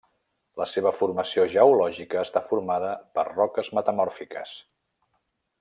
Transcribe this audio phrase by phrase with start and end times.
[0.61, 4.57] La seva formació geològica està formada per roques metamòrfiques.